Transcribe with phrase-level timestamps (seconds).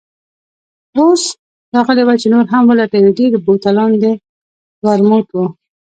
[0.97, 1.23] اوس
[1.73, 4.03] راغلې وه چې نور هم ولټوي، ډېری بوتلان د
[4.85, 5.45] ورموت وو.